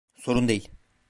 [0.15, 0.69] Sorun değil.